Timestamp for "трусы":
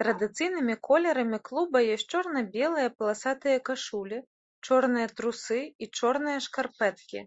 5.16-5.60